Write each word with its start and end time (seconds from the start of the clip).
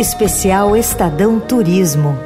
Especial 0.00 0.74
Estadão 0.74 1.38
Turismo. 1.38 2.18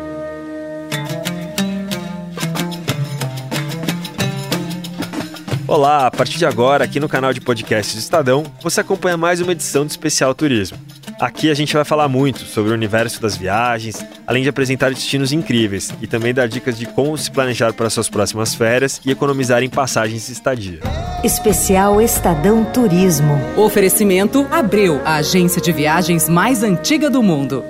Olá, 5.66 6.06
a 6.06 6.10
partir 6.12 6.38
de 6.38 6.46
agora, 6.46 6.84
aqui 6.84 7.00
no 7.00 7.08
canal 7.08 7.32
de 7.32 7.40
podcasts 7.40 7.96
do 7.96 7.98
Estadão, 7.98 8.44
você 8.62 8.80
acompanha 8.80 9.16
mais 9.16 9.40
uma 9.40 9.50
edição 9.50 9.84
do 9.84 9.90
Especial 9.90 10.32
Turismo. 10.36 10.78
Aqui 11.24 11.50
a 11.50 11.54
gente 11.54 11.72
vai 11.72 11.86
falar 11.86 12.06
muito 12.06 12.40
sobre 12.40 12.70
o 12.70 12.74
universo 12.74 13.18
das 13.18 13.34
viagens, 13.34 14.04
além 14.26 14.42
de 14.42 14.50
apresentar 14.50 14.90
destinos 14.90 15.32
incríveis 15.32 15.90
e 16.02 16.06
também 16.06 16.34
dar 16.34 16.46
dicas 16.46 16.76
de 16.76 16.84
como 16.84 17.16
se 17.16 17.30
planejar 17.30 17.72
para 17.72 17.88
suas 17.88 18.10
próximas 18.10 18.54
férias 18.54 19.00
e 19.02 19.10
economizar 19.10 19.62
em 19.62 19.70
passagens 19.70 20.26
de 20.26 20.32
estadia. 20.32 20.80
Especial 21.24 21.98
Estadão 21.98 22.62
Turismo. 22.66 23.40
Oferecimento 23.56 24.46
Abreu, 24.50 25.00
a 25.02 25.14
agência 25.14 25.62
de 25.62 25.72
viagens 25.72 26.28
mais 26.28 26.62
antiga 26.62 27.08
do 27.08 27.22
mundo. 27.22 27.64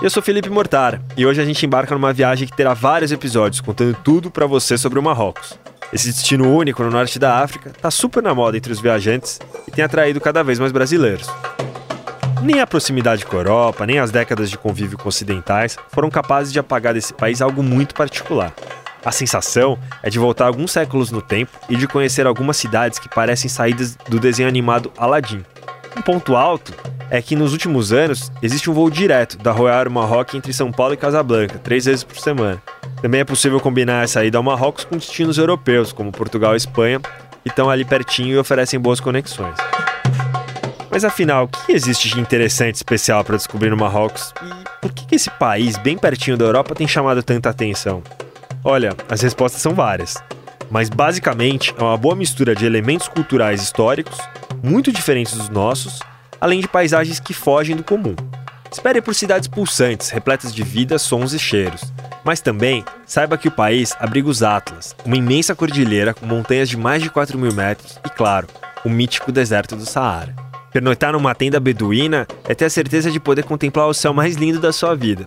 Eu 0.00 0.08
sou 0.08 0.22
Felipe 0.22 0.48
Mortar 0.48 0.98
e 1.14 1.26
hoje 1.26 1.42
a 1.42 1.44
gente 1.44 1.66
embarca 1.66 1.94
numa 1.94 2.14
viagem 2.14 2.48
que 2.48 2.56
terá 2.56 2.72
vários 2.72 3.12
episódios 3.12 3.60
contando 3.60 3.94
tudo 4.02 4.30
para 4.30 4.46
você 4.46 4.78
sobre 4.78 4.98
o 4.98 5.02
Marrocos. 5.02 5.58
Esse 5.94 6.08
destino 6.08 6.52
único 6.52 6.82
no 6.82 6.90
norte 6.90 7.20
da 7.20 7.38
África 7.38 7.70
está 7.70 7.88
super 7.88 8.20
na 8.20 8.34
moda 8.34 8.56
entre 8.56 8.72
os 8.72 8.80
viajantes 8.80 9.38
e 9.68 9.70
tem 9.70 9.84
atraído 9.84 10.20
cada 10.20 10.42
vez 10.42 10.58
mais 10.58 10.72
brasileiros. 10.72 11.30
Nem 12.42 12.60
a 12.60 12.66
proximidade 12.66 13.24
com 13.24 13.36
a 13.36 13.38
Europa, 13.38 13.86
nem 13.86 14.00
as 14.00 14.10
décadas 14.10 14.50
de 14.50 14.58
convívio 14.58 14.98
com 14.98 15.08
ocidentais 15.08 15.76
foram 15.92 16.10
capazes 16.10 16.52
de 16.52 16.58
apagar 16.58 16.94
desse 16.94 17.14
país 17.14 17.40
algo 17.40 17.62
muito 17.62 17.94
particular. 17.94 18.52
A 19.04 19.12
sensação 19.12 19.78
é 20.02 20.10
de 20.10 20.18
voltar 20.18 20.46
alguns 20.48 20.72
séculos 20.72 21.12
no 21.12 21.22
tempo 21.22 21.52
e 21.68 21.76
de 21.76 21.86
conhecer 21.86 22.26
algumas 22.26 22.56
cidades 22.56 22.98
que 22.98 23.08
parecem 23.08 23.48
saídas 23.48 23.96
do 24.08 24.18
desenho 24.18 24.48
animado 24.48 24.90
Aladdin. 24.98 25.44
Um 25.96 26.02
ponto 26.02 26.34
alto 26.34 26.74
é 27.14 27.22
que 27.22 27.36
nos 27.36 27.52
últimos 27.52 27.92
anos 27.92 28.32
existe 28.42 28.68
um 28.68 28.74
voo 28.74 28.90
direto 28.90 29.38
da 29.38 29.52
Royal 29.52 29.78
Air 29.78 30.26
entre 30.34 30.52
São 30.52 30.72
Paulo 30.72 30.94
e 30.94 30.96
Casablanca, 30.96 31.60
três 31.60 31.84
vezes 31.84 32.02
por 32.02 32.18
semana. 32.18 32.60
Também 33.00 33.20
é 33.20 33.24
possível 33.24 33.60
combinar 33.60 34.02
essa 34.02 34.24
ida 34.24 34.36
ao 34.36 34.42
Marrocos 34.42 34.84
com 34.84 34.96
destinos 34.96 35.38
europeus, 35.38 35.92
como 35.92 36.10
Portugal 36.10 36.54
e 36.54 36.56
Espanha, 36.56 36.98
que 36.98 37.48
estão 37.48 37.70
ali 37.70 37.84
pertinho 37.84 38.34
e 38.34 38.38
oferecem 38.38 38.80
boas 38.80 38.98
conexões. 38.98 39.54
Mas 40.90 41.04
afinal, 41.04 41.44
o 41.44 41.48
que 41.48 41.70
existe 41.70 42.08
de 42.08 42.18
interessante 42.18 42.74
especial 42.74 43.22
para 43.22 43.36
descobrir 43.36 43.70
no 43.70 43.76
Marrocos? 43.76 44.34
E 44.42 44.80
por 44.80 44.92
que 44.92 45.14
esse 45.14 45.30
país, 45.30 45.78
bem 45.78 45.96
pertinho 45.96 46.36
da 46.36 46.44
Europa, 46.44 46.74
tem 46.74 46.88
chamado 46.88 47.22
tanta 47.22 47.48
atenção? 47.48 48.02
Olha, 48.64 48.92
as 49.08 49.20
respostas 49.20 49.62
são 49.62 49.72
várias. 49.72 50.16
Mas 50.68 50.88
basicamente 50.88 51.72
é 51.78 51.80
uma 51.80 51.96
boa 51.96 52.16
mistura 52.16 52.56
de 52.56 52.66
elementos 52.66 53.06
culturais 53.06 53.62
históricos, 53.62 54.18
muito 54.64 54.90
diferentes 54.90 55.36
dos 55.36 55.48
nossos, 55.48 56.00
além 56.44 56.60
de 56.60 56.68
paisagens 56.68 57.18
que 57.18 57.32
fogem 57.32 57.74
do 57.74 57.82
comum. 57.82 58.14
Espere 58.70 59.00
por 59.00 59.14
cidades 59.14 59.48
pulsantes, 59.48 60.10
repletas 60.10 60.54
de 60.54 60.62
vida, 60.62 60.98
sons 60.98 61.32
e 61.32 61.38
cheiros. 61.38 61.80
Mas 62.22 62.42
também 62.42 62.84
saiba 63.06 63.38
que 63.38 63.48
o 63.48 63.50
país 63.50 63.96
abriga 63.98 64.28
os 64.28 64.42
Atlas, 64.42 64.94
uma 65.06 65.16
imensa 65.16 65.54
cordilheira 65.54 66.12
com 66.12 66.26
montanhas 66.26 66.68
de 66.68 66.76
mais 66.76 67.02
de 67.02 67.08
4 67.08 67.38
mil 67.38 67.50
metros 67.54 67.98
e, 68.04 68.10
claro, 68.10 68.46
o 68.84 68.90
mítico 68.90 69.32
deserto 69.32 69.74
do 69.74 69.86
Saara. 69.86 70.36
Pernoitar 70.70 71.14
numa 71.14 71.34
tenda 71.34 71.58
beduína 71.58 72.26
é 72.46 72.54
ter 72.54 72.66
a 72.66 72.70
certeza 72.70 73.10
de 73.10 73.18
poder 73.18 73.44
contemplar 73.44 73.88
o 73.88 73.94
céu 73.94 74.12
mais 74.12 74.36
lindo 74.36 74.60
da 74.60 74.70
sua 74.70 74.94
vida, 74.94 75.26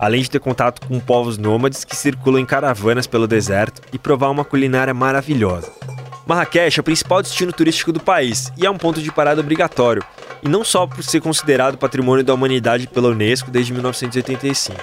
além 0.00 0.22
de 0.22 0.30
ter 0.30 0.40
contato 0.40 0.84
com 0.84 0.98
povos 0.98 1.38
nômades 1.38 1.84
que 1.84 1.94
circulam 1.94 2.40
em 2.40 2.46
caravanas 2.46 3.06
pelo 3.06 3.28
deserto 3.28 3.82
e 3.92 4.00
provar 4.00 4.30
uma 4.30 4.44
culinária 4.44 4.92
maravilhosa. 4.92 5.70
Marrakech 6.26 6.76
é 6.76 6.80
o 6.80 6.84
principal 6.84 7.22
destino 7.22 7.52
turístico 7.52 7.92
do 7.92 8.00
país 8.00 8.52
e 8.56 8.66
é 8.66 8.70
um 8.70 8.76
ponto 8.76 9.00
de 9.00 9.12
parada 9.12 9.40
obrigatório, 9.40 10.02
e 10.46 10.48
não 10.48 10.62
só 10.62 10.86
por 10.86 11.02
ser 11.02 11.20
considerado 11.20 11.76
patrimônio 11.76 12.24
da 12.24 12.32
humanidade 12.32 12.86
pela 12.86 13.08
Unesco 13.08 13.50
desde 13.50 13.72
1985. 13.72 14.80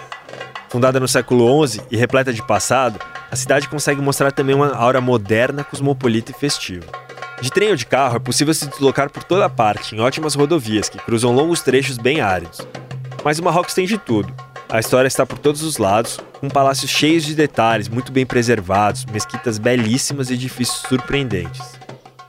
Fundada 0.68 1.00
no 1.00 1.08
século 1.08 1.66
XI 1.66 1.82
e 1.90 1.96
repleta 1.96 2.34
de 2.34 2.46
passado, 2.46 3.00
a 3.32 3.36
cidade 3.36 3.70
consegue 3.70 4.02
mostrar 4.02 4.34
também 4.34 4.54
uma 4.54 4.76
aura 4.76 5.00
moderna, 5.00 5.64
cosmopolita 5.64 6.32
e 6.32 6.34
festiva. 6.34 6.86
De 7.40 7.50
trem 7.50 7.70
ou 7.70 7.78
de 7.78 7.86
carro 7.86 8.18
é 8.18 8.20
possível 8.20 8.54
se 8.54 8.68
deslocar 8.68 9.10
por 9.10 9.24
toda 9.24 9.50
parte, 9.50 9.96
em 9.96 10.02
ótimas 10.02 10.36
rodovias 10.36 10.90
que 10.90 10.98
cruzam 10.98 11.34
longos 11.34 11.62
trechos 11.62 11.98
bem 11.98 12.20
áridos. 12.20 12.60
Mas 13.24 13.40
o 13.40 13.44
Marrocos 13.44 13.74
tem 13.74 13.86
de 13.86 13.98
tudo. 13.98 14.34
A 14.68 14.82
história 14.82 15.08
está 15.08 15.26
por 15.26 15.38
todos 15.38 15.62
os 15.64 15.78
lados, 15.78 16.20
com 16.42 16.50
palácios 16.50 16.92
cheios 16.92 17.24
de 17.24 17.36
detalhes, 17.36 17.88
muito 17.88 18.12
bem 18.12 18.26
preservados, 18.26 19.06
mesquitas 19.06 19.58
belíssimas 19.58 20.30
e 20.30 20.34
edifícios 20.34 20.80
surpreendentes. 20.90 21.83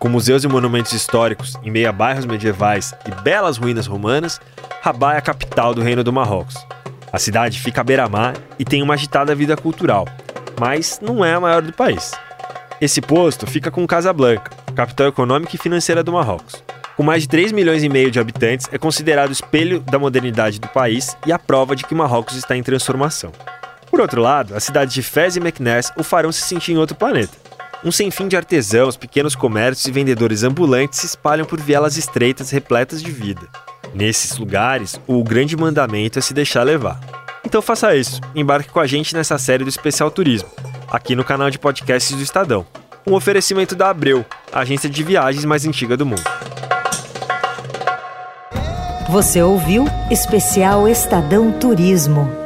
Com 0.05 0.11
museus 0.11 0.45
e 0.45 0.49
monumentos 0.49 0.93
históricos 0.93 1.57
em 1.65 1.71
meio 1.71 1.89
a 1.89 1.93
bairros 1.93 2.27
medievais 2.27 2.93
e 3.07 3.23
belas 3.23 3.57
ruínas 3.57 3.87
romanas, 3.87 4.39
Rabat 4.83 5.15
é 5.15 5.19
a 5.19 5.23
capital 5.23 5.73
do 5.73 5.81
Reino 5.81 6.05
do 6.05 6.13
Marrocos. 6.13 6.55
A 7.11 7.19
cidade 7.19 7.59
fica 7.59 7.81
à 7.81 7.85
beira-mar 7.85 8.35
e 8.59 8.67
tem 8.67 8.83
uma 8.83 8.93
agitada 8.93 9.35
vida 9.35 9.57
cultural, 9.57 10.07
mas 10.61 11.01
não 11.01 11.25
é 11.25 11.33
a 11.33 11.41
maior 11.41 11.63
do 11.63 11.73
país. 11.73 12.13
Esse 12.83 13.01
posto 13.01 13.47
fica 13.47 13.71
com 13.71 13.87
Casablanca, 13.87 14.51
capital 14.75 15.09
econômica 15.09 15.57
e 15.57 15.59
financeira 15.59 16.03
do 16.03 16.13
Marrocos. 16.13 16.63
Com 16.99 17.03
mais 17.03 17.23
de 17.23 17.31
3 17.31 17.53
milhões 17.53 17.83
e 17.83 17.89
meio 17.89 18.11
de 18.11 18.21
habitantes, 18.21 18.69
é 18.71 18.77
considerado 18.77 19.31
o 19.31 19.33
espelho 19.33 19.81
da 19.81 19.99
modernidade 19.99 20.61
do 20.61 20.69
país 20.69 21.17
e 21.25 21.33
a 21.33 21.39
prova 21.39 21.75
de 21.75 21.83
que 21.83 21.95
Marrocos 21.95 22.37
está 22.37 22.55
em 22.55 22.63
transformação. 22.63 23.33
Por 23.91 24.03
outro 24.03 24.21
lado, 24.21 24.55
a 24.55 24.61
cidade 24.61 24.93
de 24.93 25.03
Fez 25.03 25.35
e 25.35 25.41
Meknès 25.41 25.91
o 25.97 26.03
farão 26.03 26.31
se 26.31 26.43
sentir 26.43 26.73
em 26.73 26.79
outro 26.79 26.95
planeta. 26.95 27.44
Um 27.84 27.93
sem 27.93 28.11
fim 28.11 28.27
de 28.27 28.34
artesãos, 28.34 28.97
pequenos 28.97 29.37
comércios 29.37 29.87
e 29.87 29.93
vendedores 29.93 30.43
ambulantes 30.43 31.00
se 31.00 31.06
espalham 31.06 31.45
por 31.45 31.61
vielas 31.61 31.99
estreitas 31.99 32.50
repletas 32.50 33.03
de 33.03 33.11
vida. 33.11 33.43
Nesses 33.93 34.39
lugares, 34.39 34.99
o 35.06 35.22
grande 35.22 35.55
mandamento 35.55 36.19
é 36.19 36.23
se 36.23 36.33
deixar 36.33 36.62
levar. 36.62 36.99
Então 37.44 37.61
faça 37.61 37.94
isso, 37.94 38.23
embarque 38.34 38.71
com 38.71 38.81
a 38.81 38.87
gente 38.87 39.15
nessa 39.15 39.37
série 39.37 39.65
do 39.65 39.69
Especial 39.69 40.11
Turismo, 40.11 40.49
aqui 40.91 41.15
no 41.15 41.23
canal 41.23 41.50
de 41.50 41.59
podcasts 41.59 42.17
do 42.17 42.23
Estadão. 42.23 42.67
Um 43.06 43.12
oferecimento 43.12 43.77
da 43.77 43.91
Abreu, 43.91 44.25
a 44.50 44.61
agência 44.61 44.89
de 44.89 45.03
viagens 45.03 45.44
mais 45.44 45.67
antiga 45.67 45.94
do 45.94 46.06
mundo. 46.06 46.25
Você 49.11 49.43
ouviu 49.43 49.84
Especial 50.11 50.89
Estadão 50.89 51.53
Turismo. 51.53 52.44